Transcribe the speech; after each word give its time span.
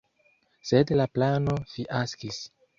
Sed 0.69 0.95
la 1.03 1.07
plano 1.19 1.57
fiaskis. 1.77 2.45